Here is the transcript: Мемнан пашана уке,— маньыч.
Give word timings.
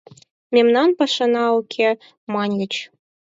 Мемнан 0.53 0.89
пашана 0.99 1.45
уке,— 1.59 1.89
маньыч. 2.33 2.73